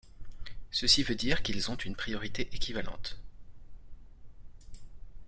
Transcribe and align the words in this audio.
Ceci 0.71 1.03
veut 1.03 1.13
dire 1.13 1.43
qu'ils 1.43 1.69
ont 1.69 1.75
une 1.75 1.95
priorité 1.95 2.49
équivalente. 2.55 3.19